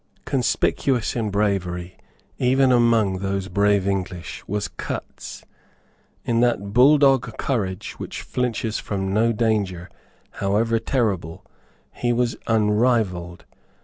[0.25, 1.95] Conspicuous in bravery
[2.39, 5.45] even among those brave English was Cutts.
[6.25, 9.91] In that bulldog courage which flinches from no danger,
[10.41, 11.45] however terrible,
[11.93, 13.45] he was unrivalled.